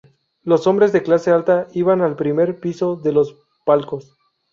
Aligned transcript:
Los 0.41 0.65
hombres 0.65 0.91
de 0.93 1.03
clase 1.03 1.29
alta 1.29 1.67
iban 1.73 2.01
al 2.01 2.15
primer 2.15 2.59
piso 2.59 2.95
de 2.95 3.11
los 3.11 3.37
palcos. 3.67 4.17